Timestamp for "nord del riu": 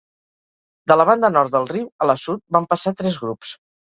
1.35-1.85